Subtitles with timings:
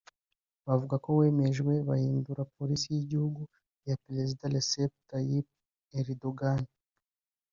[0.67, 3.41] bavuga ko wemejwe wahindura Polisi y’Igihugu
[3.83, 5.47] iya Perezida Recep Tayyip
[5.99, 6.61] Erdogan